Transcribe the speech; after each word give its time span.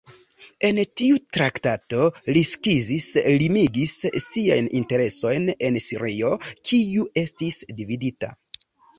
En 0.67 0.77
tiu 0.99 1.17
traktato, 1.37 2.05
li 2.37 2.41
skizis, 2.51 3.09
limigis 3.43 3.93
siajn 4.23 4.69
interesojn 4.79 5.45
en 5.69 5.77
Sirio, 5.89 6.31
kiu 6.71 7.05
estis 7.25 7.61
dividita. 7.83 8.31